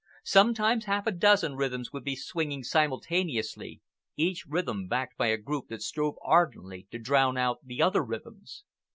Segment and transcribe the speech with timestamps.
[0.25, 3.81] Sometimes half a dozen rhythms would be swinging simultaneously,
[4.17, 8.63] each rhythm backed by a group that strove ardently to drown out the other rhythms.